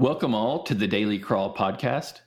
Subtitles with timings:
[0.00, 2.20] Welcome all to the Daily Crawl podcast.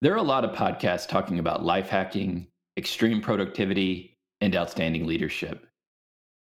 [0.00, 5.68] There are a lot of podcasts talking about life hacking, extreme productivity, and outstanding leadership.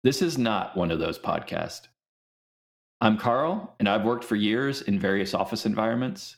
[0.04, 1.89] This is not one of those podcasts.
[3.01, 6.38] I'm Karl, and I've worked for years in various office environments.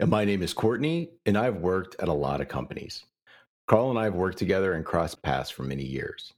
[0.00, 3.06] And my name is Courtney, and I've worked at a lot of companies.
[3.68, 6.34] Karl and I have worked together and crossed paths for many years.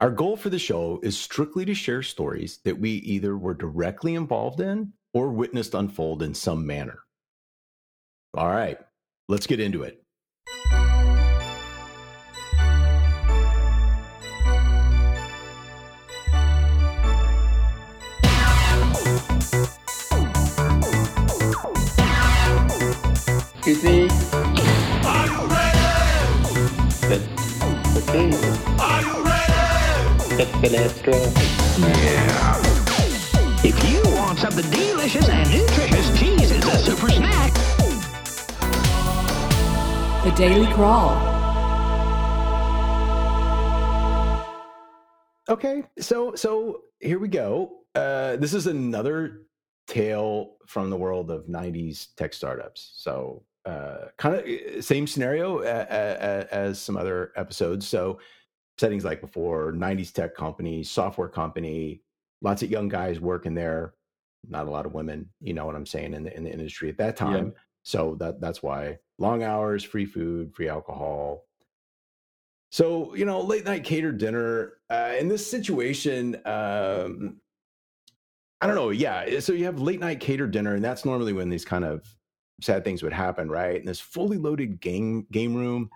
[0.00, 4.14] Our goal for the show is strictly to share stories that we either were directly
[4.14, 7.00] involved in or witnessed unfold in some manner.
[8.34, 8.78] All right,
[9.28, 10.02] let's get into it.
[23.56, 24.08] Excuse me?
[25.04, 25.78] Are you ready?
[27.04, 28.30] Okay.
[28.78, 29.52] Are you ready?
[30.36, 31.16] That's Sinestro.
[33.64, 37.52] If you want the delicious and nutritious, cheese is a super snack.
[40.24, 41.16] The Daily Crawl.
[45.48, 47.80] Okay, so so here we go.
[47.94, 49.46] Uh, this is another
[49.86, 52.92] tale from the world of '90s tech startups.
[52.96, 57.88] So uh, kind of same scenario a, a, a, as some other episodes.
[57.88, 58.20] So
[58.76, 62.02] settings like before: '90s tech company, software company,
[62.42, 63.94] lots of young guys working there,
[64.48, 65.28] not a lot of women.
[65.40, 67.46] You know what I'm saying in the in the industry at that time.
[67.46, 67.60] Yeah.
[67.82, 71.44] So that that's why long hours, free food, free alcohol.
[72.70, 74.74] So you know, late night catered dinner.
[74.90, 77.40] Uh, in this situation, um,
[78.60, 78.90] I don't know.
[78.90, 82.04] Yeah, so you have late night catered dinner, and that's normally when these kind of
[82.60, 83.76] sad things would happen, right?
[83.76, 85.90] And this fully loaded game game room,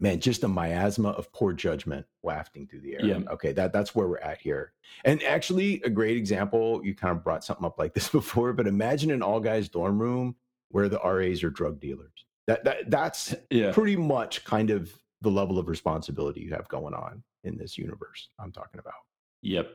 [0.00, 3.04] man, just a miasma of poor judgment wafting through the air.
[3.04, 3.18] Yeah.
[3.30, 4.72] Okay, that that's where we're at here.
[5.04, 6.80] And actually, a great example.
[6.84, 10.00] You kind of brought something up like this before, but imagine an all guys dorm
[10.00, 10.36] room
[10.70, 12.24] where the RAs are drug dealers.
[12.46, 13.72] That that that's Yeah.
[13.72, 18.28] pretty much kind of the level of responsibility you have going on in this universe
[18.38, 18.94] I'm talking about.
[19.42, 19.68] Yep.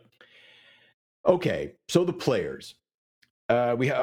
[1.25, 2.75] Okay, so the players.
[3.49, 3.95] Uh, we ha-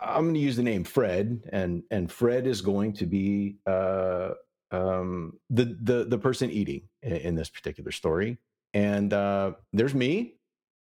[0.00, 3.56] uh, I'm going to use the name Fred, and and Fred is going to be
[3.66, 4.30] uh,
[4.70, 8.38] um, the the the person eating in, in this particular story.
[8.74, 10.34] And uh, there's me,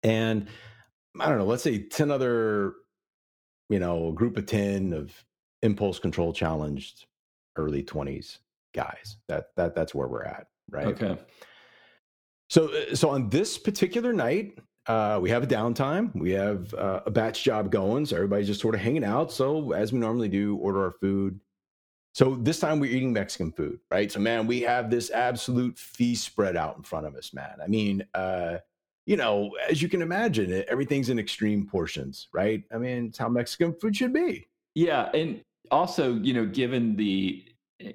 [0.03, 0.49] and
[1.21, 1.45] I don't know.
[1.45, 2.75] Let's say ten other,
[3.69, 5.13] you know, group of ten of
[5.63, 7.07] impulse control challenged
[7.57, 8.39] early twenties
[8.75, 9.17] guys.
[9.29, 10.87] That that that's where we're at, right?
[10.87, 11.19] Okay.
[12.49, 16.15] So, uh, so on this particular night, uh, we have a downtime.
[16.15, 19.33] We have uh, a batch job going, so everybody's just sort of hanging out.
[19.33, 21.41] So, as we normally do, order our food.
[22.17, 24.11] So this time we're eating Mexican food, right?
[24.11, 27.59] So, man, we have this absolute feast spread out in front of us, man.
[27.63, 28.57] I mean, uh,
[29.05, 32.63] you know, as you can imagine, everything's in extreme portions, right?
[32.73, 34.47] I mean, it's how Mexican food should be.
[34.75, 37.45] Yeah, and also, you know, given the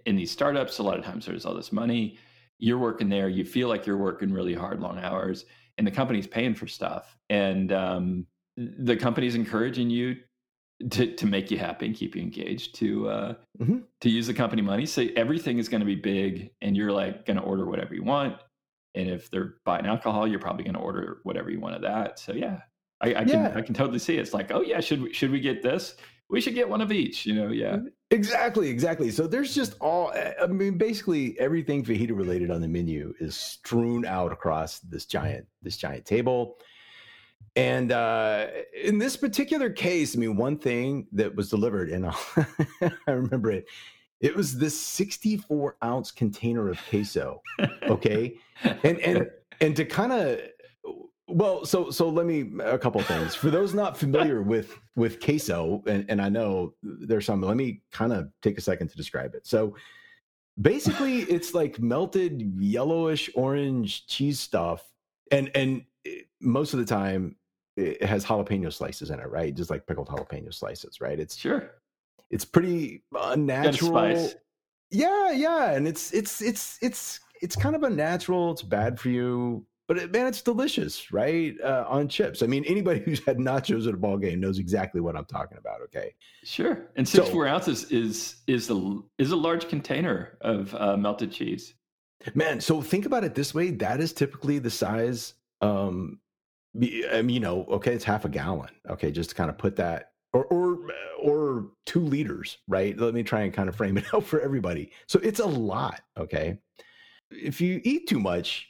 [0.06, 2.20] in these startups, a lot of times there's all this money.
[2.60, 3.28] You're working there.
[3.28, 5.46] You feel like you're working really hard, long hours,
[5.80, 10.18] and the company's paying for stuff, and um, the company's encouraging you
[10.90, 12.76] to to make you happy and keep you engaged.
[12.76, 13.84] To uh, Mhm.
[14.02, 17.26] to use the company money, so everything is going to be big, and you're like
[17.26, 18.36] going to order whatever you want.
[18.96, 22.20] And if they're buying alcohol, you're probably going to order whatever you want of that.
[22.20, 22.62] So yeah,
[23.00, 24.22] I, I can I can totally see it.
[24.22, 25.96] It's like, oh yeah, should we should we get this?
[26.30, 27.26] We should get one of each.
[27.26, 27.80] You know, yeah.
[28.10, 29.12] Exactly, exactly.
[29.12, 34.06] So there's just all, I mean, basically everything fajita related on the menu is strewn
[34.06, 36.58] out across this giant, this giant table.
[37.56, 38.48] And uh,
[38.82, 43.66] in this particular case, I mean, one thing that was delivered, and I'll- remember it,
[44.22, 47.42] it was this 64 ounce container of queso.
[47.84, 48.36] Okay,
[48.84, 49.30] and and
[49.60, 50.40] and to kind of
[51.28, 55.82] well so so let me a couple things for those not familiar with with queso
[55.88, 59.34] and, and i know there's some let me kind of take a second to describe
[59.34, 59.74] it so
[60.60, 64.84] basically it's like melted yellowish orange cheese stuff
[65.32, 67.36] and and it- most of the time
[67.78, 71.72] it has jalapeno slices in it right just like pickled jalapeno slices right it's Sure.
[72.30, 74.36] it's pretty unnatural spice.
[74.90, 79.66] yeah yeah and it's it's it's it's it's kind of unnatural it's bad for you
[79.88, 83.88] but it, man it's delicious right uh, on chips i mean anybody who's had nachos
[83.88, 86.14] at a ball game knows exactly what i'm talking about okay
[86.44, 86.90] Sure.
[86.96, 91.76] And So- four ounces is is a is a large container of uh, melted cheese.
[92.36, 96.20] man so think about it this way that is typically the size um
[96.76, 99.76] i mean you know okay it's half a gallon okay just to kind of put
[99.76, 100.80] that or or
[101.22, 104.92] or two liters right let me try and kind of frame it out for everybody
[105.08, 106.58] so it's a lot okay
[107.30, 108.68] if you eat too much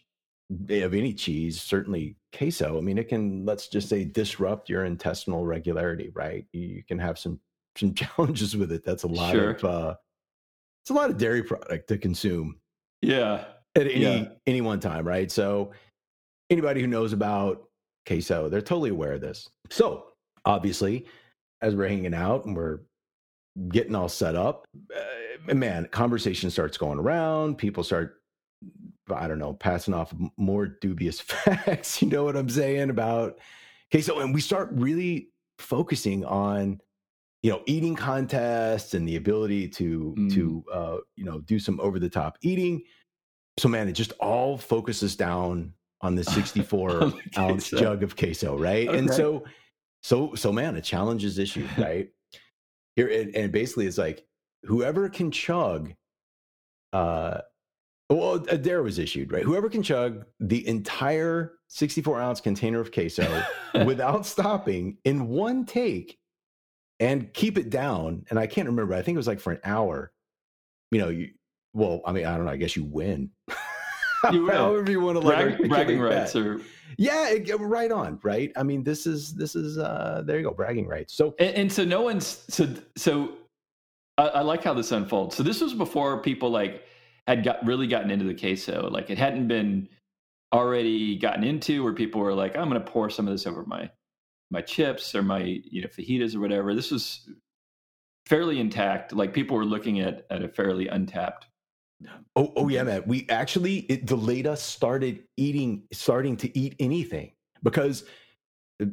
[0.69, 5.45] of any cheese certainly queso i mean it can let's just say disrupt your intestinal
[5.45, 7.39] regularity right you, you can have some
[7.77, 8.83] some challenges with it.
[8.83, 9.51] That's a lot Sure.
[9.51, 9.95] of uh,
[10.83, 12.59] it's a lot of dairy product to consume
[13.01, 13.45] Yeah.
[13.77, 14.25] at any Yeah.
[14.45, 15.31] any one time, right?
[15.31, 15.71] So
[16.51, 17.63] anybody who knows about
[18.07, 19.49] queso, they're totally aware of this.
[19.69, 20.07] So
[20.45, 21.05] obviously,
[21.61, 22.79] as we're hanging out and we're
[23.69, 27.57] getting all set up, uh, man, conversation starts going around.
[27.57, 28.21] People start,
[29.13, 32.01] I don't know, passing off more dubious facts.
[32.01, 33.39] You know what I'm saying about
[33.91, 36.79] queso, and we start really focusing on.
[37.43, 40.33] You know, eating contests and the ability to Mm.
[40.35, 42.83] to uh, you know do some over the top eating
[43.57, 48.15] so man, it just all focuses down on the 64 On the ounce jug of
[48.15, 48.89] queso, right?
[48.89, 49.43] And so,
[50.01, 52.09] so, so man, a challenge is issued, right?
[52.95, 54.25] Here, and, and basically, it's like
[54.63, 55.93] whoever can chug,
[56.93, 57.41] uh,
[58.09, 59.43] well, a dare was issued, right?
[59.43, 63.43] Whoever can chug the entire 64 ounce container of queso
[63.85, 66.19] without stopping in one take
[66.99, 68.25] and keep it down.
[68.29, 70.11] And I can't remember, I think it was like for an hour.
[70.91, 71.29] You know, you,
[71.73, 72.51] well, I mean, I don't know.
[72.51, 73.31] I guess you win.
[74.31, 74.49] You.
[74.49, 76.15] However you want to like Brag, bragging that.
[76.15, 76.61] rights or
[76.97, 78.19] Yeah, it, it- right on.
[78.23, 78.51] Right.
[78.55, 81.13] I mean, this is this is uh there you go, bragging rights.
[81.13, 83.33] So and, and so no one's so so
[84.17, 85.35] I, I like how this unfolds.
[85.35, 86.83] So this was before people like
[87.27, 88.89] had got really gotten into the queso.
[88.91, 89.87] Like it hadn't been
[90.53, 93.89] already gotten into where people were like, I'm gonna pour some of this over my
[94.51, 96.75] my chips or my you know fajitas or whatever.
[96.75, 97.29] This was
[98.27, 99.13] fairly intact.
[99.13, 101.47] Like people were looking at at a fairly untapped.
[102.35, 103.03] Oh oh yeah, man.
[103.05, 107.31] We actually it delayed us started eating starting to eat anything
[107.63, 108.03] because
[108.81, 108.85] uh,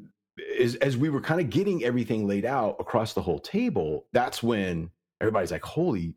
[0.58, 4.42] as as we were kind of getting everything laid out across the whole table, that's
[4.42, 4.90] when
[5.20, 6.14] everybody's like, holy,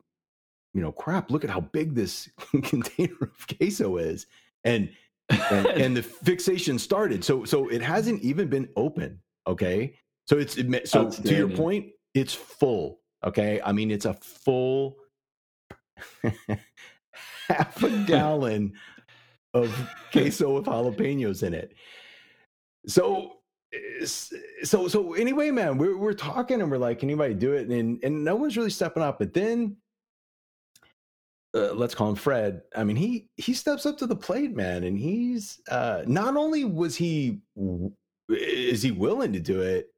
[0.73, 2.29] you know, crap, look at how big this
[2.63, 4.27] container of queso is.
[4.63, 4.89] And
[5.29, 7.23] and, and the fixation started.
[7.23, 9.19] So so it hasn't even been open.
[9.47, 9.95] Okay,
[10.27, 12.99] so it's it, so to your point, it's full.
[13.23, 14.97] Okay, I mean it's a full
[17.53, 18.73] half a gallon
[19.53, 19.73] of
[20.11, 21.73] queso with jalapenos in it.
[22.87, 23.37] So
[24.63, 27.69] so so anyway, man, we're we're talking and we're like, can anybody do it?
[27.69, 29.19] And and no one's really stepping up.
[29.19, 29.77] But then
[31.53, 32.61] uh, let's call him Fred.
[32.75, 36.65] I mean, he he steps up to the plate, man, and he's uh not only
[36.65, 37.39] was he
[38.29, 39.89] is he willing to do it.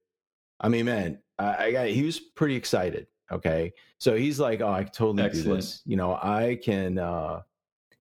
[0.60, 3.08] I mean, man, I, I got he was pretty excited.
[3.33, 5.81] Okay, so he's like, oh, I can totally do this.
[5.85, 6.97] You know, I can.
[6.97, 7.41] uh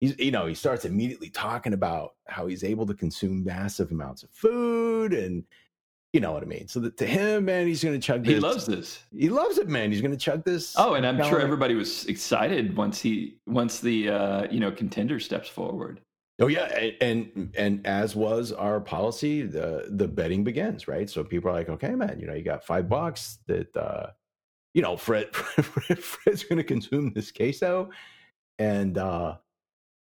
[0.01, 4.23] He's, you know, he starts immediately talking about how he's able to consume massive amounts
[4.23, 5.43] of food, and
[6.11, 6.67] you know what I mean.
[6.67, 8.25] So that to him, man, he's going to chug.
[8.25, 8.33] This.
[8.33, 8.99] He loves this.
[9.17, 9.91] He loves it, man.
[9.93, 10.75] He's going to chug this.
[10.77, 15.19] Oh, and I'm sure everybody was excited once he once the uh, you know contender
[15.19, 16.01] steps forward.
[16.39, 21.09] Oh yeah, a- and and as was our policy, the the betting begins, right?
[21.09, 24.07] So people are like, okay, man, you know, you got five bucks that uh,
[24.75, 27.89] you know, Fred, Fred Fred's going to consume this queso,
[28.59, 29.37] and uh,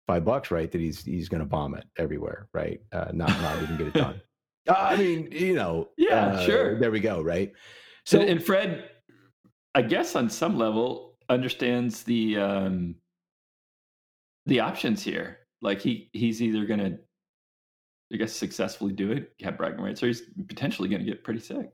[0.07, 0.71] five bucks, right?
[0.71, 2.81] That he's he's going to bomb it everywhere, right?
[2.93, 4.21] Uh, not not even get it done.
[4.67, 6.79] Uh, I mean, you know, Yeah, uh, sure.
[6.79, 7.51] There we go, right?
[8.05, 8.89] So and, and Fred,
[9.75, 12.95] I guess on some level, understands the um,
[14.45, 15.39] the options here.
[15.61, 16.97] Like he he's either going to,
[18.13, 21.41] I guess, successfully do it, have bragging rights, or he's potentially going to get pretty
[21.41, 21.69] sick.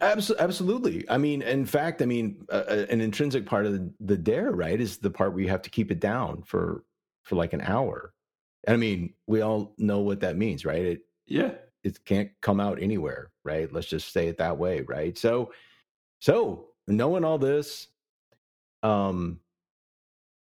[0.00, 1.08] Abso- absolutely.
[1.08, 4.52] I mean, in fact, I mean, uh, uh, an intrinsic part of the, the dare,
[4.52, 6.84] right, is the part where you have to keep it down for
[7.24, 8.12] for like an hour.
[8.64, 10.84] And I mean, we all know what that means, right?
[10.84, 13.72] It Yeah, it can't come out anywhere, right?
[13.72, 15.16] Let's just say it that way, right?
[15.18, 15.52] So,
[16.20, 17.88] so knowing all this,
[18.82, 19.40] um,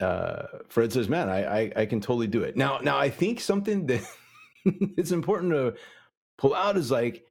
[0.01, 3.41] uh, Fred says, "Man, I, I I can totally do it." Now, now I think
[3.41, 4.03] something that
[4.65, 5.75] it's important to
[6.39, 7.27] pull out is like,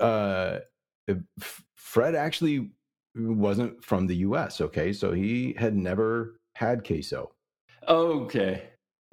[0.00, 0.60] uh,
[1.74, 2.70] Fred actually
[3.14, 4.60] wasn't from the U.S.
[4.60, 7.32] Okay, so he had never had queso.
[7.88, 8.64] okay.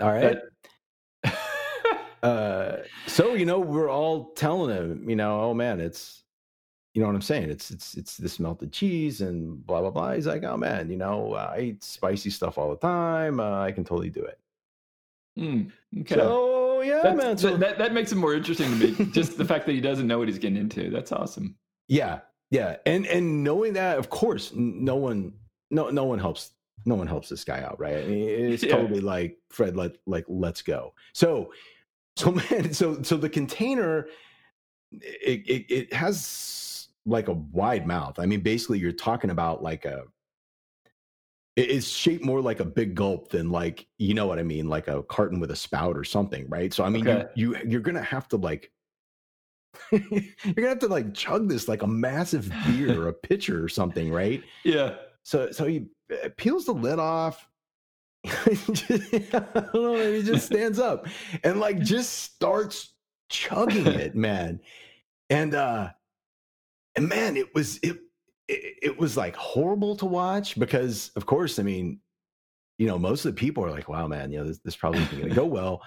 [0.02, 0.38] All right.
[2.24, 6.24] Uh so you know we're all telling him you know oh man it's
[6.94, 10.14] you know what i'm saying it's it's it's this melted cheese and blah blah blah
[10.14, 13.74] he's like oh man you know i eat spicy stuff all the time uh, i
[13.74, 14.40] can totally do it
[15.38, 15.64] Hmm,
[16.00, 16.16] okay.
[16.16, 19.12] so yeah That's- man so that that makes it more interesting to me.
[19.12, 20.90] Just the fact that he doesn't know what he's getting into.
[20.92, 21.58] That's awesome.
[21.88, 22.20] Yeah
[22.52, 25.34] yeah and and knowing that of course no one
[25.72, 26.52] no no one helps
[26.86, 28.76] no one helps this guy out right I mean, it's Yeah.
[28.76, 31.52] totally like fred let like let's go so
[32.16, 34.08] so man so so the container
[34.92, 39.86] it, it it has like a wide mouth i mean basically you're talking about like
[39.86, 40.04] a
[41.56, 44.88] it's shaped more like a big gulp than like you know what i mean like
[44.88, 47.28] a carton with a spout or something right so i mean Okay.
[47.36, 48.72] you, you you're gonna have to like
[49.92, 53.70] you're gonna have to like chug this like a massive beer or a pitcher or
[53.70, 54.44] something, right?
[54.64, 54.96] Yeah.
[55.24, 57.48] So so he uh, peels the lid off.
[59.74, 61.08] Know, he just stands up
[61.44, 62.94] and like just starts
[63.30, 64.60] chugging it, man.
[65.30, 65.90] And uh
[66.96, 67.98] and man, it was it
[68.48, 72.00] it, it was like horrible to watch because of course, I mean,
[72.78, 75.02] you know, most of the people are like, wow, man, you know, this, this probably
[75.02, 75.82] isn't gonna go well.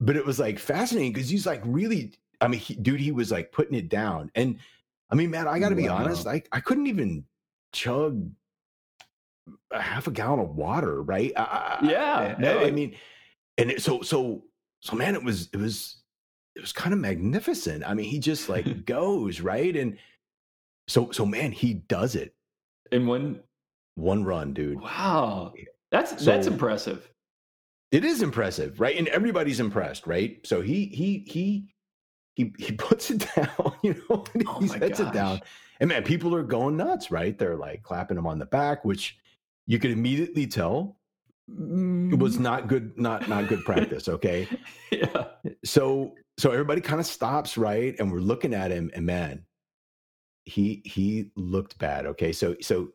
[0.00, 3.30] But it was like fascinating because he's like really, I mean, he, dude, he was
[3.30, 4.30] like putting it down.
[4.34, 4.58] And
[5.10, 7.24] I mean, man, I gotta be honest, I, I couldn't even
[7.72, 8.30] chug
[9.70, 11.32] a half a gallon of water, right?
[11.36, 12.94] I- Yeah, I, no, I mean,
[13.56, 14.44] and it, so so
[14.80, 15.96] so man, it was it was
[16.54, 17.84] it was kind of magnificent.
[17.86, 19.96] I mean, he just like goes right, and
[20.86, 22.34] so so man, he does it
[22.92, 23.40] and when
[23.96, 24.80] one run, dude.
[24.80, 25.52] wow.
[25.90, 27.10] That's that's impressive.
[27.90, 28.96] It is impressive, right?
[28.96, 30.38] And everybody's impressed, right?
[30.46, 31.68] So he he he
[32.38, 35.40] he he puts it down, you know, Oh he my sets it down.
[35.80, 37.36] And man, people are going nuts, right?
[37.36, 39.18] They're like clapping him on the back, which
[39.66, 40.96] you could immediately tell
[41.48, 42.40] it was mm.
[42.40, 44.08] not good, not not good practice.
[44.08, 44.46] Okay.
[44.92, 45.24] yeah.
[45.64, 49.44] so so everybody kind of stops right and we're looking at him and man
[50.44, 52.88] he he looked bad okay so so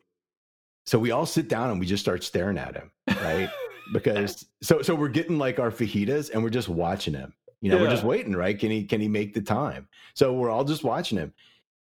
[0.86, 2.90] so we all sit down and we just start staring at him
[3.22, 3.50] right
[3.92, 7.32] because so so we're getting like our fajitas and we're just watching him
[7.64, 10.50] you know we're just waiting right can he can he make the time so we're
[10.50, 11.32] all just watching him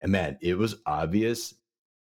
[0.02, 1.54] and man it was obvious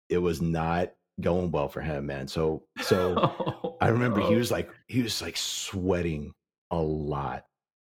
[0.09, 3.14] it was not going well for him man so so
[3.64, 4.38] oh, I remember he Oh.
[4.38, 6.35] was like he was like sweating
[6.71, 7.45] a lot.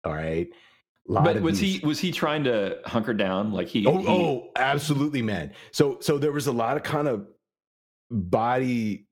[0.04, 0.48] All right.
[1.08, 3.52] Lot But was these- he was he trying to hunker down?
[3.54, 3.86] Like he?
[3.86, 5.52] Oh, he- oh, absolutely, man.
[5.72, 7.28] So so there was a lot of kind of
[8.12, 9.06] body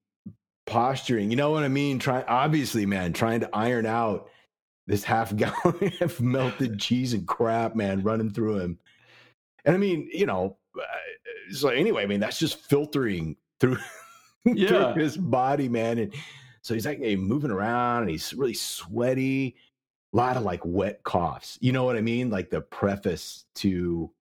[0.65, 1.29] posturing.
[1.29, 1.99] You know what I mean?
[1.99, 4.29] Trying obviously, man, trying to iron out
[4.87, 8.79] this half gallon of melted cheese and crap, man, running through him.
[9.65, 13.77] And I mean, you know, uh, so anyway, I mean, that's just filtering through,
[14.45, 14.93] Yeah.
[14.93, 15.99] through his body, man.
[15.99, 16.13] And
[16.61, 19.55] so he's like eh, moving around and he's really sweaty.
[20.13, 21.57] A lot of like wet coughs.
[21.61, 22.29] You know what I mean?
[22.29, 24.11] Like the preface to,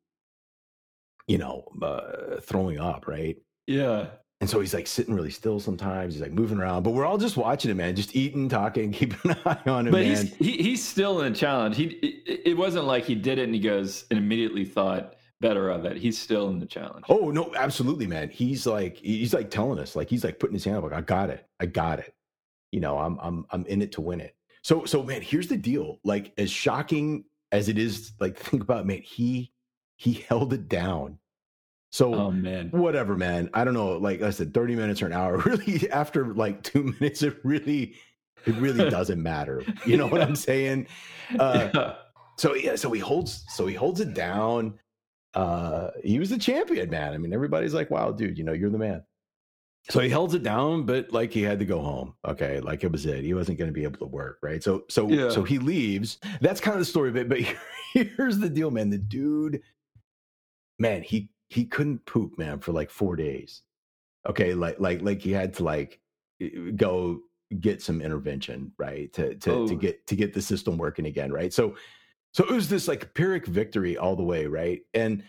[1.27, 3.37] you know, uh, throwing up, right?
[3.67, 4.07] yeah.
[4.43, 6.15] And so he's like sitting really still sometimes.
[6.15, 9.31] He's like moving around, but we're all just watching him, man, just eating, talking, keeping
[9.31, 10.17] an eye on him, But man.
[10.17, 11.77] he's he, he's still in a challenge.
[11.77, 15.71] He it, it wasn't like he did it and he goes and immediately thought better
[15.71, 15.97] of it.
[15.97, 17.05] He's still in the challenge.
[17.09, 18.31] Oh no, absolutely, man.
[18.31, 21.03] He's like he's like telling us, like he's like putting his hand up, like I
[21.03, 22.13] got it, I got it.
[22.73, 24.35] You know, I'm I'm I'm in it to win it.
[24.65, 26.01] So so man, here's the deal.
[26.03, 29.03] Like as shocking as it is, like think about it, man.
[29.03, 29.53] He
[29.95, 31.21] he held it down.
[31.93, 32.71] So Oh man.
[32.71, 33.51] whatever, man.
[33.55, 33.93] I don't know.
[33.99, 35.39] Like I said, 30 minutes or an hour.
[35.47, 37.95] Really, after like two minutes, it really
[38.47, 39.63] it really doesn't matter.
[39.87, 40.87] You know what I'm saying?
[41.39, 41.95] Uh, yeah.
[42.39, 44.79] so yeah, so he holds so he holds it down.
[45.35, 47.13] Uh he was the champion, man.
[47.15, 49.03] I mean, everybody's like, wow, dude, you know, you're the man.
[49.91, 52.15] So he holds it down, but like he had to go home.
[52.27, 53.25] Okay, like it was it.
[53.25, 54.63] He wasn't going to be able to work, right?
[54.63, 55.29] So so Yeah.
[55.29, 56.19] so he leaves.
[56.41, 57.29] That's kind of the story of it.
[57.29, 57.41] But
[57.93, 58.91] here's the deal, man.
[58.91, 59.61] The dude,
[60.79, 63.63] man, he he couldn't poop, man, for like four days.
[64.29, 66.01] Okay, like like like he had to like
[66.77, 67.21] go
[67.61, 69.13] get some intervention, right?
[69.15, 69.77] To to to Oh.
[69.77, 71.53] get to get the system working again, right?
[71.53, 71.77] So
[72.33, 74.81] so it was this like pyrrhic victory all the way, right?
[74.95, 75.23] And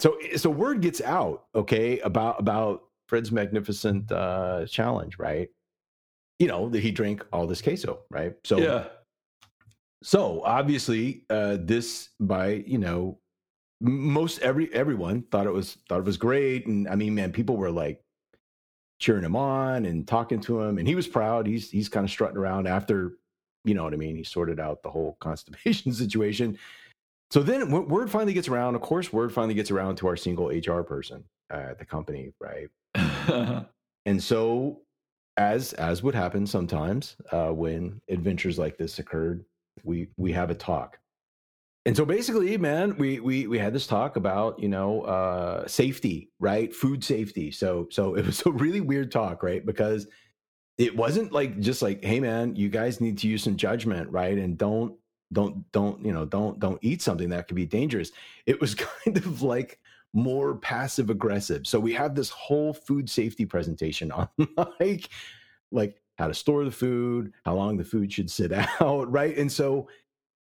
[0.00, 5.48] so so word gets out, okay, about about Fred's magnificent uh challenge, right?
[6.38, 8.34] You know, that he drank all this queso, right?
[8.44, 8.88] So yeah.
[10.02, 13.19] so obviously, uh, this by you know
[13.80, 17.56] most every everyone thought it was thought it was great, and I mean, man, people
[17.56, 18.02] were like
[18.98, 21.46] cheering him on and talking to him, and he was proud.
[21.46, 23.14] He's he's kind of strutting around after
[23.64, 24.16] you know what I mean.
[24.16, 26.58] He sorted out the whole constipation situation.
[27.30, 28.74] So then word finally gets around.
[28.74, 31.22] Of course, word finally gets around to our single HR person
[31.52, 32.68] uh, at the company, right?
[34.06, 34.80] and so
[35.36, 39.44] as as would happen sometimes uh, when adventures like this occurred
[39.84, 40.98] we we have a talk
[41.90, 46.30] and so basically man we we we had this talk about you know uh safety
[46.38, 46.72] right?
[46.72, 47.50] Food safety.
[47.50, 49.66] So so it was a really weird talk right?
[49.66, 50.06] Because
[50.78, 54.38] it wasn't like just like hey man you guys need to use some judgment right?
[54.38, 54.94] And don't
[55.32, 58.12] don't don't you know don't don't eat something that could be dangerous.
[58.46, 59.80] It was kind of like
[60.12, 61.66] more passive aggressive.
[61.66, 64.28] So we have this whole food safety presentation on
[64.78, 65.08] like
[65.72, 69.36] like how to store the food how long the food should sit out right?
[69.36, 69.88] And so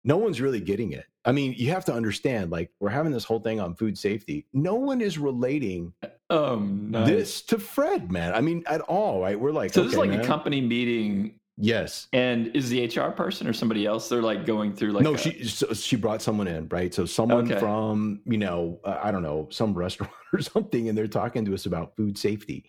[0.03, 3.23] no one's really getting it i mean you have to understand like we're having this
[3.23, 5.93] whole thing on food safety no one is relating
[6.29, 7.07] um nice.
[7.07, 10.09] this to fred man i mean at all right we're like so this is like
[10.09, 10.21] man.
[10.21, 12.07] a company meeting Yes.
[12.13, 14.07] And is the HR person or somebody else?
[14.07, 16.93] They're like going through like no, a- she so she brought someone in, right?
[16.93, 17.59] So someone Okay.
[17.59, 21.53] from you know uh, I don't know some restaurant or something, and they're talking to
[21.53, 22.63] us about food safety.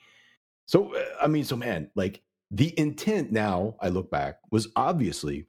[0.66, 5.46] So uh, I mean, so man, like the intent now, I look back, was obviously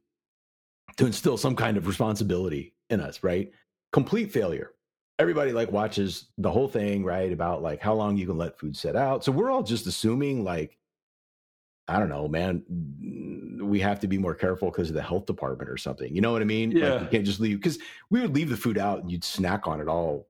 [0.98, 3.50] to instill some kind of responsibility in us, right?
[3.92, 4.70] Complete failure.
[5.18, 7.32] Everybody like watches the whole thing, right?
[7.32, 9.24] About like how long you can let food sit out.
[9.24, 10.78] So we're all just assuming like
[11.88, 12.62] I don't know, man.
[12.72, 16.14] Mm, we have to be more careful because of the health department or something.
[16.14, 16.70] You know what I mean?
[16.70, 16.92] Yeah.
[16.94, 17.78] Like, you can't just leave because
[18.10, 20.28] we would leave the food out and you'd snack on it all,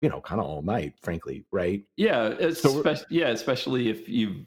[0.00, 1.84] you know, kind of all night, frankly, right?
[1.96, 4.44] Yeah, it's So we're- yeah, especially if you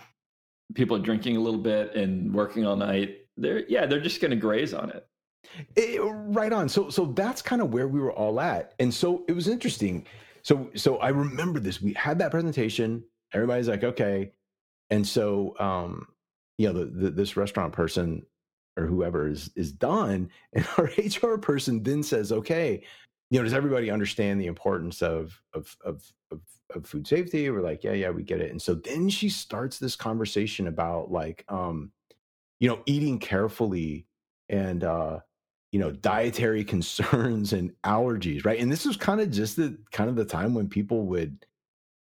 [0.73, 3.17] people are drinking a little bit and working all night.
[3.37, 5.07] They're yeah, they're just going to graze on it.
[5.77, 6.69] Eh, right on.
[6.69, 8.73] So so that's kind of where we were all at.
[8.79, 10.05] And so it was interesting.
[10.43, 11.81] So so I remember this.
[11.81, 13.03] We had that presentation.
[13.33, 14.31] Everybody's like, okay.
[14.89, 16.07] And so um,
[16.57, 18.25] you know, the, the this restaurant person
[18.77, 20.29] or whoever is is done.
[20.53, 22.83] And our HR person then says, okay,
[23.29, 26.41] you know, does everybody understand the importance of of of of,
[26.75, 27.49] of food safety?
[27.49, 28.51] We're like, yeah, yeah, we get it.
[28.51, 31.91] And so then she starts this conversation about like um,
[32.59, 34.05] you know, eating carefully
[34.49, 35.19] and uh
[35.71, 38.59] you know dietary concerns and allergies right?
[38.59, 41.45] And this was kind of just the kind of the time when people would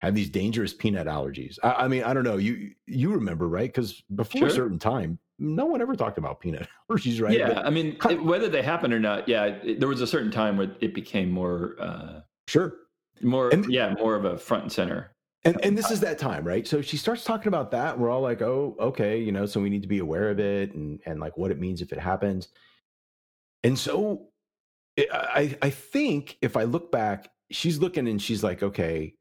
[0.00, 1.59] have these dangerous peanut allergies.
[1.62, 3.69] I, I mean i don't know you you remember right?
[3.73, 7.37] Because before a certain time no one ever talked about peanut allergies right?
[7.38, 10.07] Yeah, But- I mean, kind- whether they happen or not, yeah, it, there was a
[10.07, 12.75] certain time where it became more, uh, sure.
[13.23, 15.11] more, And- yeah, more of a front and center.
[15.45, 16.66] and and this is that time right?
[16.66, 19.71] So she starts talking about that we're all like oh okay you know so we
[19.71, 22.49] need to be aware of it and and like what it means if it happens
[23.64, 24.28] and so
[25.12, 29.14] i i think if i look back she's looking and she's like okay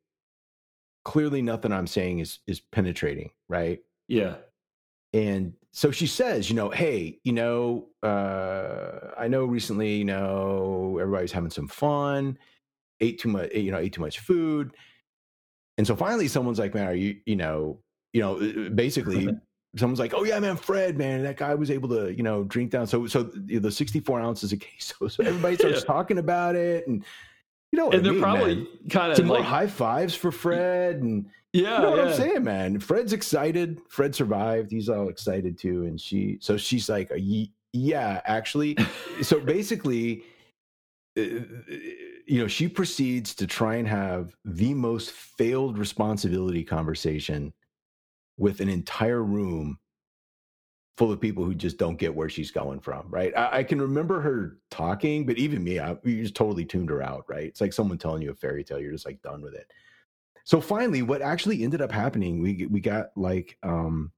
[1.03, 3.79] clearly nothing i'm saying is is penetrating right?
[4.07, 4.35] Yeah,
[5.13, 10.97] and so she says you know hey you know uh i know recently you know
[10.99, 12.37] everybody's having some fun
[12.99, 14.75] ate too much you know ate too much food.
[15.77, 17.79] And so finally someone's like man are you you know
[18.13, 19.29] you know uh, basically
[19.77, 22.71] someone's like oh yeah man fred man that guy was able to you know drink
[22.71, 25.85] down so so the the 64 ounces of queso so everybody starts Yeah.
[25.85, 27.03] talking about it and
[27.71, 30.97] you know and they're mean, probably kind some of more like, high fives for fred
[30.97, 32.05] and yeah, you know what yeah.
[32.05, 32.79] I'm saying, man?
[32.79, 33.81] Fred's excited.
[33.89, 34.71] Fred survived.
[34.71, 35.83] He's all excited too.
[35.83, 37.11] And she, so she's like,
[37.73, 38.77] yeah, actually.
[39.21, 40.23] so basically,
[41.17, 41.23] uh,
[42.25, 47.51] you know, she proceeds to try and have the most failed responsibility conversation
[48.37, 49.77] with an entire room
[50.97, 53.35] full of people who just don't get where she's going from, right?
[53.35, 57.01] I, I can remember her talking, but even me, I you just totally tuned her
[57.01, 57.45] out, right?
[57.45, 59.65] It's like someone telling you a fairy tale, you're just like done with it.
[60.43, 64.11] So finally, what actually ended up happening, we we got like um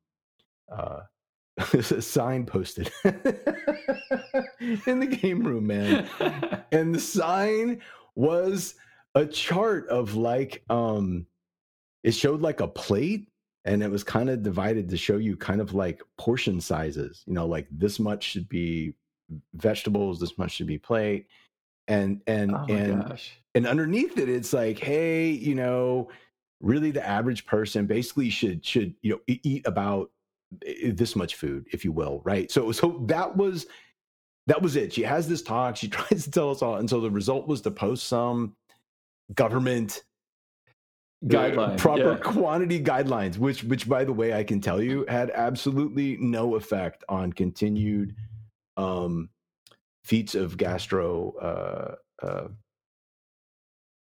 [0.71, 1.01] uh
[1.73, 6.07] a sign posted in the game room, man.
[6.71, 7.81] And the sign
[8.15, 8.73] was
[9.13, 11.27] a chart of like um
[12.01, 13.29] it showed like a plate
[13.65, 17.33] and it was kind of divided to show you kind of like portion sizes, you
[17.33, 18.93] know, like this much should be
[19.55, 21.27] vegetables, this much should be plate.
[21.87, 23.33] And and oh and gosh.
[23.55, 26.09] and underneath it it's like hey you know
[26.61, 30.09] really the average person basically should should you know eat about
[30.93, 33.67] this much food if you will right so so that was
[34.47, 37.01] that was it she has this talk she tries to tell us all and so
[37.01, 38.55] the result was to post some
[39.35, 40.03] government
[41.23, 42.17] uh, Guideline, proper yeah.
[42.17, 47.03] quantity guidelines which which by the way i can tell you had absolutely no effect
[47.07, 48.15] on continued
[48.77, 49.29] um
[50.03, 52.47] feats of gastro uh uh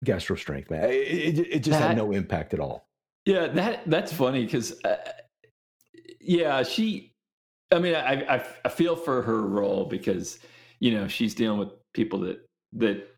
[0.04, 2.88] gastro strength man it, it, it just That- had no impact at all
[3.24, 4.96] Yeah, that that's funny because, uh,
[6.20, 7.12] yeah, she.
[7.70, 10.40] I mean, I, I I feel for her role because
[10.80, 13.08] you know she's dealing with people that that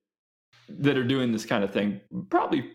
[0.69, 2.73] that are doing this kind of thing probably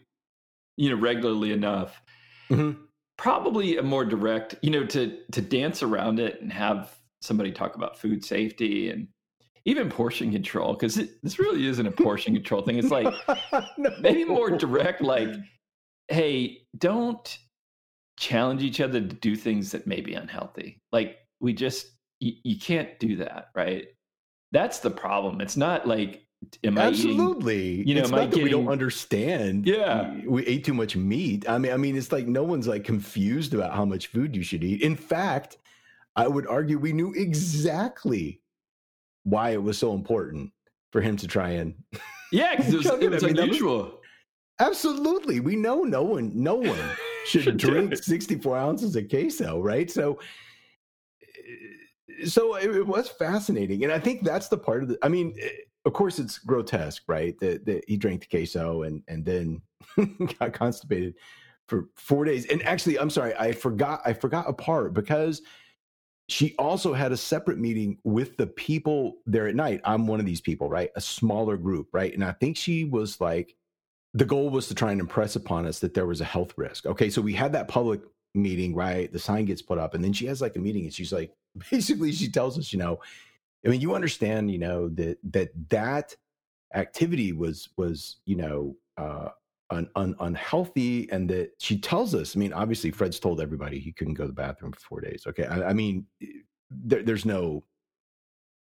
[0.79, 2.01] you know regularly enough.
[2.49, 2.77] Mhm.
[3.17, 7.75] Probably a more direct, you know, to to dance around it and have somebody talk
[7.75, 9.07] about food safety and
[9.65, 12.77] even portion control because this really isn't a portion control thing.
[12.77, 13.13] It's like
[13.77, 13.91] No.
[13.99, 15.29] maybe more direct like
[16.07, 17.37] hey don't
[18.17, 21.87] challenge each other to do things that may be unhealthy like we just
[22.19, 23.87] you, you can't do that right
[24.51, 26.25] that's the problem it's not like
[26.63, 27.87] am i eating Absolutely.
[27.87, 29.65] you know, it's not that we don't understand.
[29.65, 30.13] Yeah.
[30.13, 31.47] we- we ate too much meat.
[31.49, 34.43] I mean, I mean, it's like no one's like confused about how much food you
[34.43, 34.81] should eat.
[34.81, 35.57] In fact,
[36.15, 38.41] I would argue we knew exactly
[39.23, 40.51] why it was so important
[40.91, 41.75] for him to try and.
[42.31, 43.91] yeah because it was, it was I mean, that was-
[44.61, 46.77] Absolutely, we know no one, no one
[47.25, 49.89] should Should drink sixty-four ounces of queso, right?
[49.89, 50.19] So,
[52.25, 54.97] so it, it was fascinating, and I think that's the part of the.
[55.01, 55.47] I mean, eh,
[55.89, 57.37] of course, it's grotesque, right?
[57.39, 59.59] That that he drank the queso and and then
[60.39, 61.15] got constipated
[61.67, 62.45] for four days.
[62.45, 64.01] And actually, I'm sorry, I forgot.
[64.05, 65.41] I forgot a part because
[66.27, 69.81] she also had a separate meeting with the people there at night.
[69.83, 70.91] I'm one of these people, right?
[70.95, 72.13] A smaller group, right?
[72.13, 73.55] And I think she was like,
[74.13, 76.85] the goal was to try and impress upon us that there was a health risk.
[76.85, 78.01] Okay, so we had that public
[78.35, 79.11] meeting, right?
[79.11, 81.33] The sign gets put up, and then she has like a meeting, and she's like,
[81.71, 82.99] basically, she tells us, you know,
[83.65, 86.15] I mean, you understand, you know, that that that
[86.73, 89.29] activity was was, you know, uh,
[89.69, 92.35] un, un, unhealthy, and that she tells us.
[92.35, 95.23] I mean, obviously, Fred's told everybody he couldn't go to the bathroom for four days.
[95.27, 96.05] Okay, I, I mean,
[96.69, 97.63] there, there's no.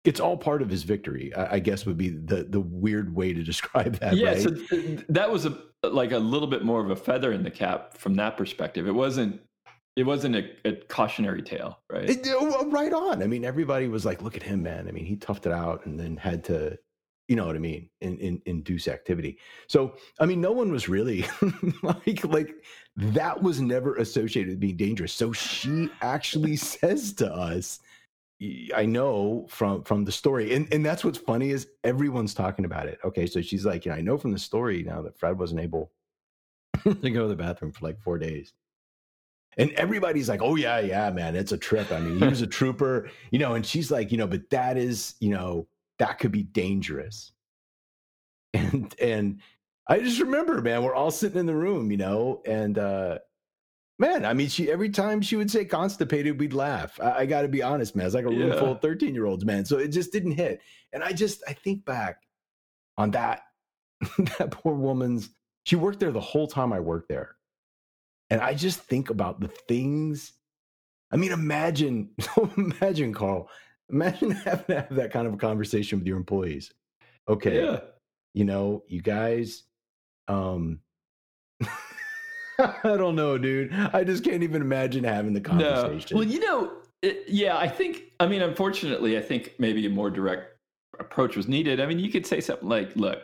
[0.05, 3.33] It's all part of his victory, I, I guess, would be the the weird way
[3.33, 4.15] to describe that.
[4.15, 4.41] yeah, right?
[4.41, 7.51] so th- that was a like a little bit more of a feather in the
[7.51, 8.87] cap from that perspective.
[8.87, 9.41] It wasn't
[9.99, 12.09] it wasn't a, a cautionary tale, right?
[12.09, 13.21] It- uh, right on.
[13.21, 15.85] I mean, everybody was like, "Look at him, man." I mean, he toughed it out
[15.85, 16.79] and then had to,
[17.27, 19.39] you know what I mean, in, in, induce activity.
[19.67, 21.25] So, I mean, no one was really
[21.83, 22.55] like like
[22.95, 25.11] that was never associated with being dangerous.
[25.11, 27.81] So she actually says to us,
[28.73, 32.87] "I know from from the story," and and that's what's funny is everyone's talking about
[32.87, 32.99] it.
[33.03, 35.59] Okay, so she's like, "You know, I know from the story now that Fred wasn't
[35.59, 35.91] able
[36.83, 38.53] to go to the bathroom for like four days."
[39.59, 41.91] And everybody's like, oh, yeah, yeah, man, it's a trip.
[41.91, 44.77] I mean, he was a trooper, you know, and she's like, you know, but that
[44.77, 45.67] is, you know,
[45.99, 47.31] that could be dangerous.
[48.55, 49.41] And, and
[49.87, 53.19] I just remember, man, we're all sitting in the room, you know, and, uh,
[53.99, 56.99] man, I mean, she, every time she would say constipated, we'd laugh.
[56.99, 58.05] I, I got to be honest, man.
[58.07, 58.59] It's like a room Yeah.
[58.59, 59.65] full of 13 year olds, man.
[59.65, 60.61] So it just didn't hit.
[60.93, 62.23] And I just, I think back
[62.97, 63.41] on that,
[64.39, 65.29] that poor woman's,
[65.65, 67.35] she worked there the whole time I worked there.
[68.29, 70.33] And I just think about the things.
[71.11, 72.09] I mean, imagine,
[72.57, 73.49] imagine, Karl,
[73.89, 76.71] imagine having to have that kind of a conversation with your employees.
[77.27, 77.79] Okay, Yeah.
[78.33, 79.63] you know, you guys,
[80.27, 80.79] um,
[82.59, 83.73] I don't know, dude.
[83.73, 85.45] I just can't even imagine having the No.
[85.47, 86.17] conversation.
[86.17, 90.09] Well, you know, it, yeah, I think, I mean, unfortunately, I think maybe a more
[90.09, 90.57] direct
[90.99, 91.79] approach was needed.
[91.79, 93.19] I mean, you could say something like, look,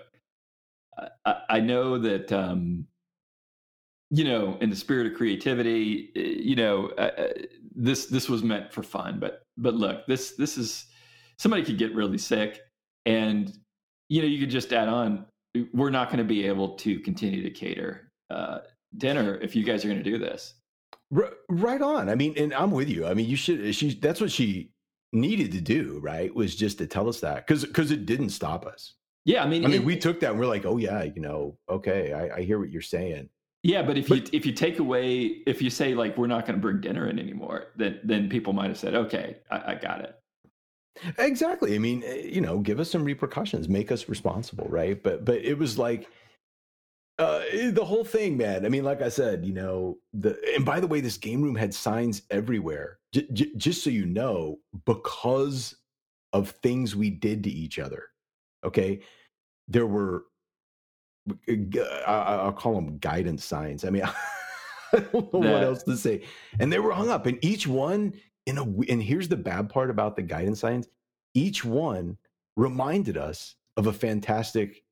[0.98, 2.88] I- I, I know that, um,
[4.12, 7.28] you know, in the spirit of creativity, eh, you know, uh, uh,
[7.76, 10.86] this this was meant for fun, but but look, this this is
[11.38, 12.62] somebody could get really sick,
[13.06, 13.58] and
[14.10, 15.26] you know, you could just add on,
[15.74, 18.60] we're not going to be able to continue to cater uh,
[18.98, 20.54] dinner if you guys are going to do this.
[21.16, 22.08] R- right on.
[22.10, 23.06] I mean, and I'm with you.
[23.08, 23.74] I mean, you should.
[23.76, 23.94] She.
[23.96, 24.72] That's what she
[25.14, 26.00] needed to do.
[26.04, 26.34] Right?
[26.34, 28.94] Was just to tell us that because because it didn't stop us.
[29.26, 31.20] Yeah, I mean, I mean, it- we took that and we're like, oh yeah, you
[31.22, 33.28] know, okay, I, I hear what you're saying.
[33.66, 36.54] Yeah, but if you if you take away if you say like we're not going
[36.54, 40.02] to bring dinner in anymore, then then people might have said, okay, I, I got
[40.02, 40.20] it.
[41.18, 41.74] Exactly.
[41.74, 45.02] I mean, eh, you know, give us some repercussions, make us responsible, right?
[45.02, 46.08] But but it was like
[47.18, 48.68] uh the whole thing, man.
[48.68, 51.56] I mean, like I said, you know, the and by the way, this game room
[51.56, 53.00] had signs everywhere.
[53.14, 55.76] J- j- just so you know, because
[56.34, 58.04] of things we did to each other.
[58.64, 59.00] Okay,
[59.68, 60.26] there were
[61.28, 63.84] Uh, I'll call them guidance signs.
[63.86, 64.04] I mean,
[64.94, 66.24] I don't know what else to say.
[66.60, 68.14] And they were hung up, and each one
[68.46, 70.88] in a And here's the bad part about the guidance signs:
[71.34, 72.18] each one
[72.56, 74.84] reminded us of a fantastic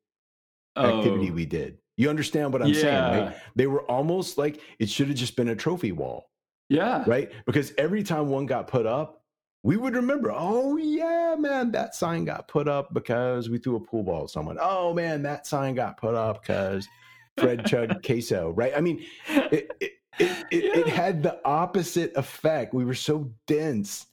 [0.78, 1.78] activity Oh, we did.
[1.96, 3.36] You understand what I'm saying, right?
[3.56, 6.32] They were almost like it should have just been a trophy wall,
[6.68, 7.04] Yeah.
[7.08, 7.32] right?
[7.46, 9.23] Because every time one got put up,
[9.64, 13.80] we would remember, oh yeah, man, that sign got put up because we threw a
[13.80, 14.58] pool ball at someone.
[14.62, 16.88] Oh man, that sign got put up because
[17.38, 18.74] Fred chugged queso, right?
[18.76, 22.74] I mean, it, it, it, it, it had the opposite effect.
[22.74, 24.06] We were so dense.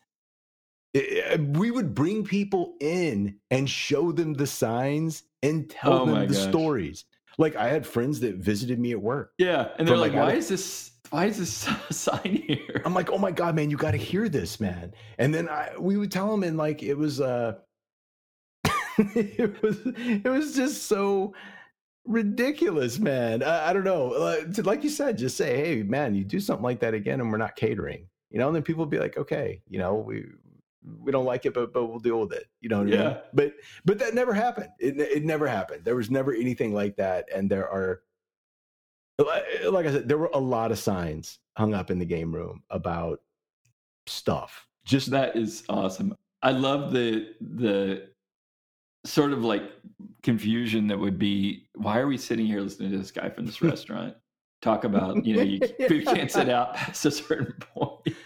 [0.94, 6.34] We would bring people in and show them the signs and tell Oh them the
[6.34, 6.48] gosh.
[6.48, 7.04] stories.
[7.38, 9.32] Like I had friends that visited me at work.
[9.38, 10.89] Yeah, and they're like, like, why is this?
[11.10, 12.82] Why is this sign here?
[12.84, 14.92] I'm like, oh my god, man, you got to hear this, man.
[15.18, 17.54] And then I we would tell him, and like it was, uh
[18.98, 21.34] it was, it was just so
[22.04, 23.42] ridiculous, man.
[23.42, 24.12] I, I don't know.
[24.12, 27.20] Uh, to- like you said, just say, hey, man, you do something like that again,
[27.20, 28.06] and we're not catering.
[28.30, 30.26] You know, and then people would be like, okay, you know, we
[30.98, 32.46] we don't like it, but but we'll deal with it.
[32.60, 33.00] You know what I mean?
[33.00, 33.18] Yeah.
[33.34, 34.68] But but that never happened.
[34.78, 35.84] It it never happened.
[35.84, 38.02] There was never anything like that, and there are
[39.70, 42.62] like I said, there were a lot of signs hung up in the game room
[42.70, 43.20] about
[44.06, 44.66] stuff.
[44.84, 46.16] Just That is awesome.
[46.42, 48.08] I love the the
[49.04, 49.62] sort of like
[50.22, 51.68] confusion that would be.
[51.74, 54.14] Why are we sitting here listening to this guy from this restaurant
[54.62, 55.60] talk about you know you,
[56.02, 58.16] can't sit out past a certain point?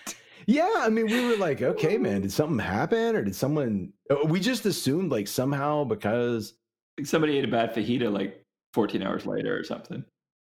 [0.46, 3.92] Yeah, I mean, we were like, okay, man, did something happen, or did someone?
[4.11, 6.54] uh, We just assumed like somehow because
[7.02, 10.04] Somebody ate a bad fajita like 14 hours later or something.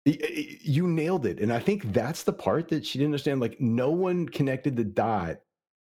[0.05, 3.41] You nailed it, and I think that's the part that she didn't understand.
[3.41, 5.41] Like, no one connected the dot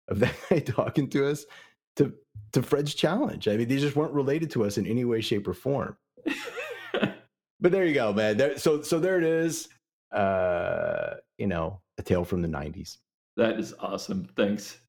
[0.08, 1.46] of that guy talking to us
[1.96, 2.14] to
[2.52, 3.48] to Fred's challenge.
[3.48, 5.98] I mean, they just weren't related to us in any way, shape, or form.
[7.62, 8.38] But there you go, man.
[8.38, 9.70] There, so so there it is.
[10.12, 12.98] Uh, you know, a tale from the '90s.
[13.38, 14.30] That is awesome.
[14.36, 14.80] Thanks.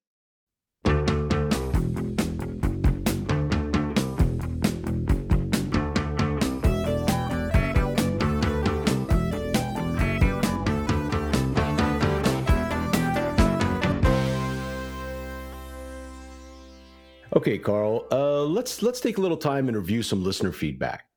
[17.41, 18.05] Okay, Karl.
[18.11, 21.07] Uh, let's let's take a little time and review some listener feedback.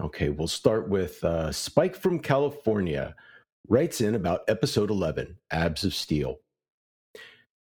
[0.00, 3.14] Okay, we'll start with uh, Spike from California.
[3.68, 6.40] Writes in about episode eleven, Abs of Steel.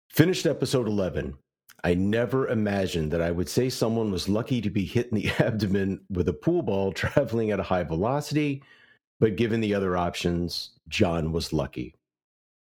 [0.10, 1.38] Finished episode eleven.
[1.84, 5.30] I never imagined that I would say someone was lucky to be hit in the
[5.40, 8.64] abdomen with a pool ball traveling at a high velocity,
[9.20, 11.94] but given the other options, John was lucky.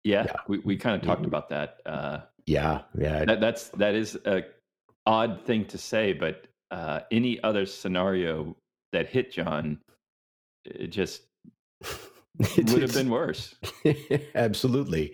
[0.04, 0.36] Yeah, Yeah.
[0.46, 1.26] we, we kind of talked Mhm.
[1.26, 1.80] about that.
[1.84, 3.24] Uh, Yeah, yeah.
[3.24, 4.44] that that's that is a
[5.06, 8.56] odd thing to say, but uh, any other scenario
[8.92, 9.78] that hit John,
[10.64, 11.22] it just
[12.56, 13.54] would have been worse.
[14.34, 15.12] Absolutely.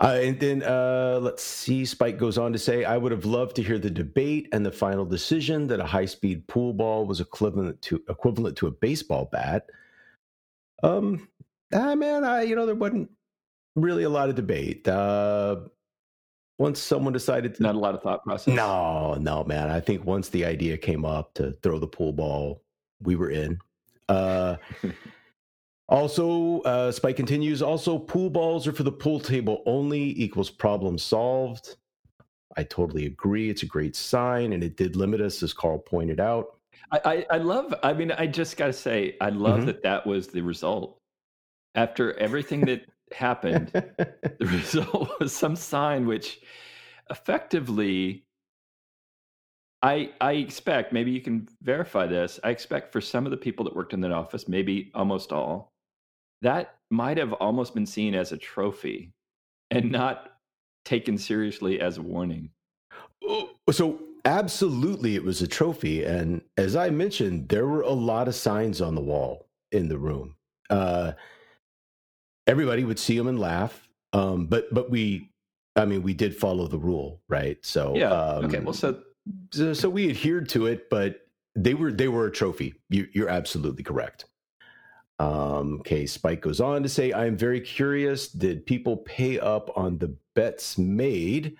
[0.00, 1.84] Uh, and then uh, let's see.
[1.84, 4.72] Spike goes on to say, "I would have loved to hear the debate and the
[4.72, 9.66] final decision that a high-speed pool ball was equivalent to equivalent to a baseball bat."
[10.82, 11.28] Um,
[11.74, 13.10] ah, man, I you know there wasn't
[13.76, 14.88] really a lot of debate.
[14.88, 15.56] Uh,
[16.60, 18.54] once someone decided to Not a lot of thought process.
[18.54, 19.70] no, no, man.
[19.70, 22.62] I think once the idea came up to throw the pool ball,
[23.02, 23.58] we were in.
[24.10, 24.56] Uh,
[25.88, 27.62] also, uh, Spike continues.
[27.62, 31.76] Also, pool balls are for the pool table only equals problem solved.
[32.58, 33.48] I totally agree.
[33.48, 36.58] It's a great sign, and it did limit us, as Karl pointed out.
[36.92, 37.74] I, I, I love.
[37.82, 39.66] I mean, I just got to say, I love Mhm.
[39.66, 40.98] that that was the result.
[41.74, 46.40] After everything that happened, the result was some sign which
[47.10, 48.24] effectively
[49.82, 52.38] I I expect maybe you can verify this.
[52.44, 55.72] I expect for some of the people that worked in that office, maybe almost all,
[56.42, 59.12] that might have almost been seen as a trophy
[59.70, 60.32] and not
[60.84, 62.50] taken seriously as a warning.
[63.22, 68.28] Oh, so absolutely it was a trophy and as i mentioned there were a lot
[68.28, 70.34] of signs on the wall in the room
[70.68, 71.12] uh
[72.50, 75.30] everybody would see them and laugh um but but we
[75.76, 78.10] i mean we did follow the rule right so Yeah.
[78.10, 78.58] um, okay.
[78.60, 79.00] Well, so
[79.52, 83.28] so, so we adhered to it but they were they were a trophy you, you're
[83.28, 84.26] absolutely correct
[85.18, 89.70] um okay spike goes on to say i am very curious did people pay up
[89.76, 91.56] on the bets made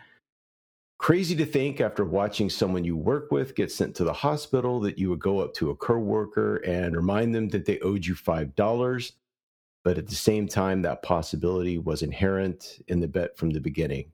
[0.98, 4.98] Crazy to think after watching someone you work with get sent to the hospital that
[4.98, 9.12] you would go up to a coworker and remind them that they owed you $5.
[9.82, 14.12] But at the same time, that possibility was inherent in the bet from the beginning.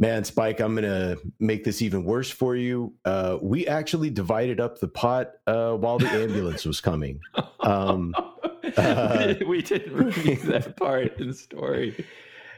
[0.00, 2.94] Man, Spike, I'm going to make this even worse for you.
[3.04, 7.20] Uh, we actually divided up the pot uh, while the ambulance was coming.
[7.60, 8.14] Um,
[8.76, 12.06] uh, we didn't review that part in the story.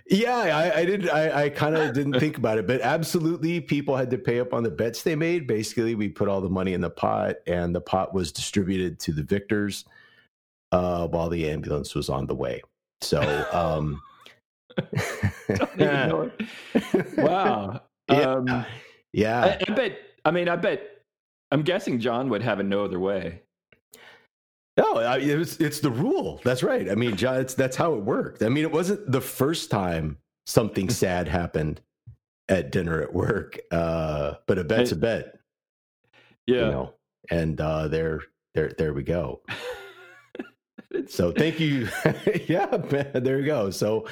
[0.07, 1.09] Yeah, I, I did.
[1.09, 4.53] I, I kind of didn't think about it, but absolutely, people had to pay up
[4.53, 5.47] on the bets they made.
[5.47, 9.13] Basically, we put all the money in the pot, and the pot was distributed to
[9.13, 9.85] the victors
[10.73, 12.63] uh, while the ambulance was on the way.
[13.03, 13.21] So,
[13.53, 14.01] um,
[15.49, 16.31] Don't even know
[16.75, 17.07] it.
[17.19, 17.83] Wow.
[18.09, 18.17] Yeah.
[18.21, 18.67] Um, I,
[19.13, 19.99] yeah, I bet.
[20.25, 20.83] I mean, I bet.
[21.53, 23.43] I'm guessing John would have it no other way.
[24.77, 26.41] no, I, it was, it's the rule.
[26.45, 26.91] That's right.
[26.91, 28.43] I mean, John, it's, that's how it worked.
[28.43, 31.81] I mean, it wasn't the first time something sad happened
[32.49, 35.37] at dinner at work, uh, but a bet's a bet.
[36.47, 36.57] Yeah.
[36.57, 36.95] you know
[37.31, 38.21] and uh there
[38.55, 39.41] there there we go
[41.07, 41.89] so thank you
[42.47, 44.07] yeah man, there you go so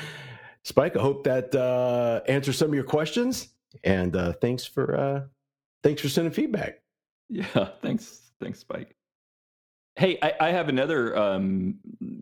[0.64, 3.48] spike i hope that uh answers some of your questions
[3.84, 5.20] and uh thanks for uh
[5.82, 6.80] thanks for sending feedback
[7.28, 8.96] Yeah, thanks, thanks, Spike.
[9.96, 11.74] Hey, I, I have another um,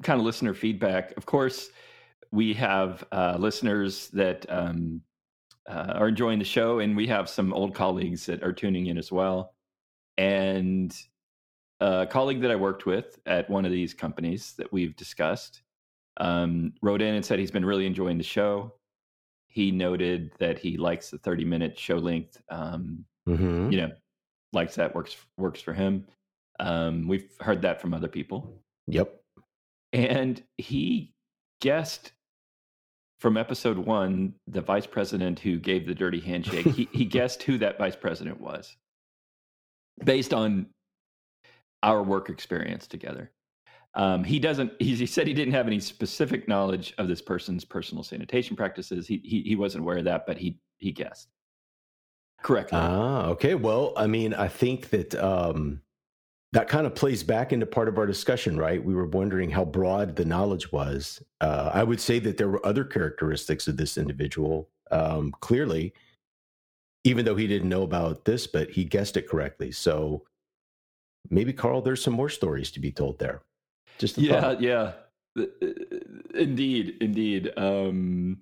[0.03, 1.17] kind of listener feedback.
[1.17, 1.69] Of course,
[2.33, 5.03] we have uh, listeners that um,
[5.69, 8.99] uh, are enjoying the show, and we have some old colleagues that are tuning in
[8.99, 9.55] as well.
[10.19, 10.93] And
[11.81, 15.63] a colleague that I worked with at one of these companies that we've discussed
[16.19, 18.73] um, wrote in and said he's been really enjoying the show.
[19.49, 22.41] He noted that he likes the 30 minute show length.
[22.51, 23.71] Um, mm-hmm.
[23.71, 23.91] you know
[24.53, 26.07] likes that works works for him
[26.61, 29.21] um we've heard that from other people yep
[29.93, 31.13] and he
[31.61, 32.13] guessed
[33.19, 37.57] from episode one, the vice president who gave the dirty handshake, he, he guessed who
[37.59, 38.77] that vice president was
[40.05, 40.67] based on
[41.87, 43.31] our work experience together.
[43.95, 44.73] Um, he doesn't.
[44.79, 49.07] He, said he didn't have any specific knowledge of this person's personal sanitation practices.
[49.07, 51.29] He he, he wasn't aware of that, but he he guessed
[52.43, 52.79] correctly.
[52.79, 53.55] Ah, okay.
[53.55, 55.81] Well, I mean, I think that um,
[56.53, 58.85] that kind of plays back into part of our discussion, right?
[58.85, 61.23] We were wondering how broad the knowledge was.
[61.41, 64.69] Uh, I would say that there were other characteristics of this individual.
[64.91, 65.95] Um, clearly,
[67.05, 69.73] even though he didn't know about this, but he guessed it correctly.
[69.73, 70.25] So
[71.31, 73.43] maybe Karl, there's some more stories to be told there.
[73.99, 74.61] Just a yeah, thought.
[74.61, 74.93] yeah,
[75.39, 75.45] Uh,
[76.35, 77.53] indeed, indeed.
[77.57, 78.39] Um,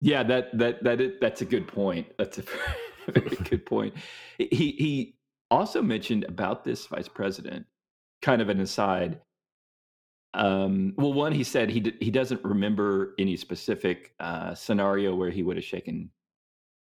[0.00, 2.06] yeah, that that that is, that's a good point.
[2.18, 2.42] That's a
[3.12, 3.94] very good point.
[4.38, 4.46] He
[4.78, 5.16] he
[5.50, 7.66] also mentioned about this vice president,
[8.22, 9.20] kind of an aside.
[10.34, 15.30] Um, well, one, he said he d- he doesn't remember any specific uh, scenario where
[15.30, 16.10] he would have shaken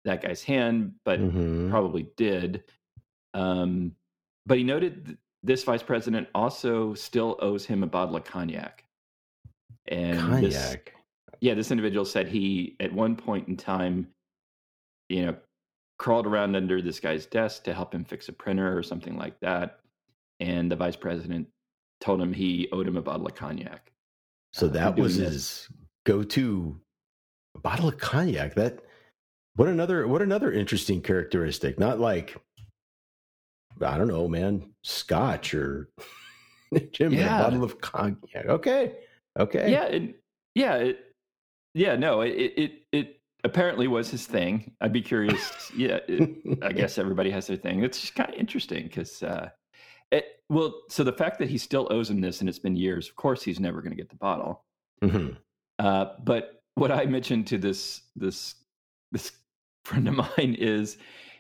[0.05, 1.71] that guy's hand, but Mhm.
[1.71, 2.65] probably did.
[3.35, 3.93] Um,
[4.49, 8.85] but he noted th- this vice president also still owes him a bottle of cognac.
[9.87, 10.95] And this- Cognac.
[11.41, 14.09] yeah, this individual said he, at one point in time,
[15.09, 15.37] you know,
[15.99, 19.39] crawled around under this guy's desk to help him fix a printer or something like
[19.41, 19.81] that.
[20.41, 21.49] And the vice president
[22.01, 23.93] told him he owed him a bottle of cognac.
[24.53, 25.69] So uh, that was doing his
[26.07, 26.81] go-to
[27.63, 28.55] bottle of cognac.
[28.55, 28.81] That
[29.57, 31.79] what another what another interesting characteristic.
[31.79, 32.37] Not like
[33.83, 35.89] I don't know, man, scotch or
[36.93, 37.41] Jim, Yeah.
[37.41, 38.47] a bottle of cognac.
[38.47, 38.97] Okay,
[39.39, 40.15] okay, Yeah, and
[40.55, 40.99] yeah, it,
[41.75, 44.73] yeah, no, it, it, it, it apparently was his thing.
[44.81, 45.71] I'd be curious.
[45.77, 47.83] yeah, it, I guess everybody has their thing.
[47.85, 49.51] It's just kind of interesting because, uh,
[50.11, 53.09] it, well, so the fact that he still owes him this and it's been years,
[53.09, 54.65] of course, he's never going to get the bottle.
[55.03, 55.37] Mhm.
[55.79, 58.55] Uh, but what I mentioned to this this
[59.13, 59.33] this
[59.85, 60.97] friend of mine is,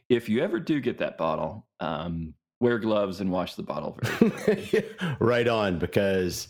[0.08, 4.84] if you ever do get that bottle, um, wear gloves and wash the bottle very.
[5.20, 6.48] right on, because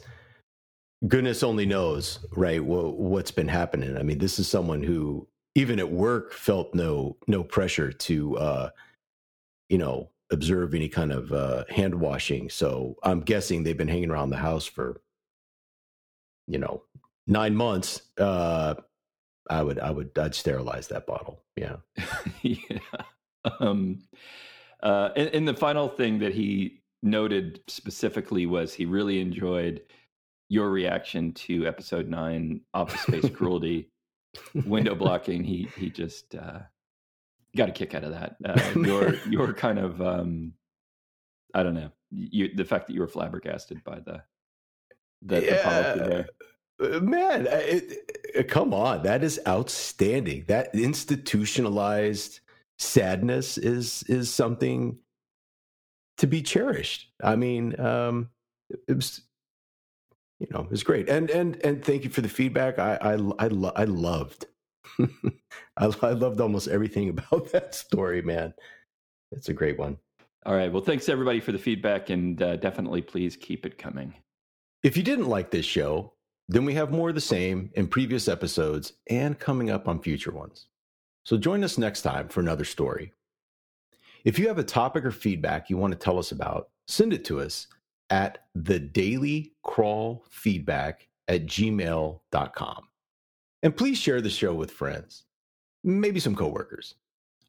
[1.06, 3.96] goodness only knows, right, wha- what's been happening.
[3.96, 8.70] I mean, this is someone who, even at work, felt no no pressure to, uh,
[9.68, 12.48] you know, observe any kind of uh, hand washing.
[12.50, 15.00] So I'm guessing they've been hanging around the house for,
[16.46, 16.82] you know,
[17.26, 18.02] nine months.
[18.18, 18.74] Uh,
[19.50, 21.42] I would, I would, I'd sterilize that bottle.
[21.56, 21.76] Yeah.
[22.42, 22.78] yeah.
[23.60, 24.00] Um,
[24.82, 29.82] uh, and, and the final thing that he noted specifically was he really enjoyed
[30.48, 33.90] your reaction to episode nine, Office Space Cruelty,
[34.66, 35.44] window blocking.
[35.44, 36.60] He he just uh,
[37.56, 38.36] got a kick out of that.
[38.44, 40.52] Uh, your your kind of um,
[41.54, 44.22] I don't know you, the fact that you were flabbergasted by the
[45.22, 46.28] the, the policy there.
[46.80, 47.92] Uh, Man, it,
[48.34, 49.02] it- come on.
[49.02, 50.44] That is outstanding.
[50.46, 52.38] That institutionalized
[52.78, 54.98] sadness is is something
[56.18, 57.10] to be cherished.
[57.22, 58.30] I mean, um,
[58.88, 59.22] it was,
[60.40, 61.08] you know, it was great.
[61.08, 62.78] And and and thank you for the feedback.
[62.78, 64.46] I I I, lo- I loved.
[64.98, 68.54] I, I loved almost everything about that story, man.
[69.32, 69.98] It's a great one.
[70.46, 70.72] All right.
[70.72, 74.14] Well, thanks everybody for the feedback, and uh, definitely please keep it coming.
[74.82, 76.14] If you didn't like this show,
[76.48, 80.30] then we have more of the same in previous episodes and coming up on future
[80.30, 80.66] ones.
[81.28, 83.12] So join us next time for another story.
[84.24, 87.22] If you have a topic or feedback you want to tell us about, send it
[87.26, 87.66] to us
[88.08, 92.88] at the daily crawl feedback at gmail.com.
[93.62, 95.24] And please share the show with friends,
[95.84, 96.94] maybe some coworkers.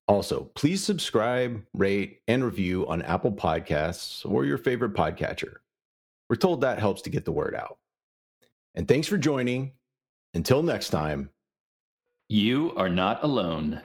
[0.09, 5.53] Also, please subscribe, rate, and review on Apple Podcasts or your favorite podcatcher.
[6.29, 7.77] We're told that helps to get the word out.
[8.75, 9.71] And thanks for joining.
[10.33, 11.29] Until next time,
[12.31, 13.81] You are not alone.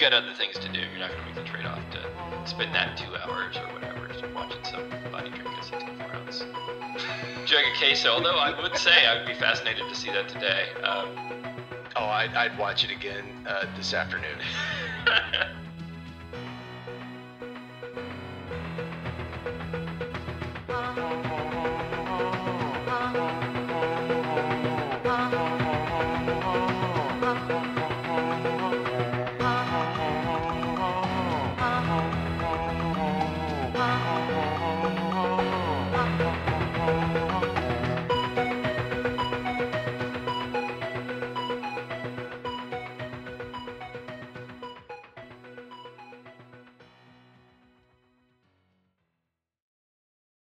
[0.00, 0.80] Got other things to do.
[0.80, 4.24] You're not going to make the trade-off to spend that two hours or whatever just
[4.34, 6.38] watching somebody drink a 64 ounce
[7.44, 8.10] jug of queso.
[8.10, 10.68] Although I would say I would be fascinated to see that today.
[10.82, 11.30] Um,
[11.96, 14.38] Oh, I'd, I'd watch it again uh, this afternoon.